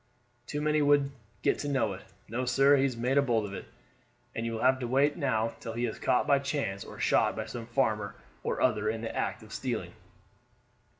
Too 0.47 0.61
many 0.61 0.81
would 0.81 1.11
get 1.43 1.59
to 1.59 1.69
know 1.69 1.93
it. 1.93 2.01
No, 2.27 2.43
sir, 2.43 2.75
he's 2.77 2.97
made 2.97 3.19
a 3.19 3.21
bolt 3.21 3.45
of 3.45 3.53
it, 3.53 3.65
and 4.35 4.47
you 4.47 4.53
will 4.53 4.63
have 4.63 4.79
to 4.79 4.87
wait 4.87 5.15
now 5.15 5.49
till 5.59 5.73
he 5.73 5.85
is 5.85 5.99
caught 5.99 6.25
by 6.25 6.39
chance, 6.39 6.83
or 6.83 6.99
shot 6.99 7.35
by 7.35 7.45
some 7.45 7.67
farmer 7.67 8.15
or 8.41 8.61
other 8.63 8.89
in 8.89 9.01
the 9.01 9.15
act 9.15 9.43
of 9.43 9.53
stealing." 9.53 9.93